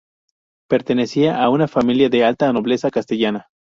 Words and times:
Pertenecía 0.67 1.43
a 1.43 1.51
una 1.51 1.67
familia 1.67 2.09
de 2.09 2.21
la 2.21 2.29
alta 2.29 2.51
nobleza 2.51 2.89
castellana. 2.89 3.49